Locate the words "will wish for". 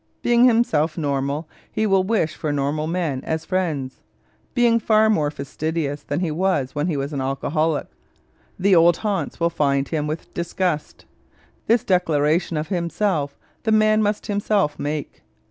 1.85-2.51